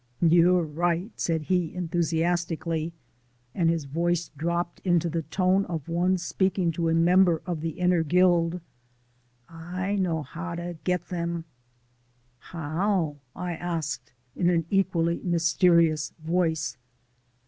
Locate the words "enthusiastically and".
1.75-3.69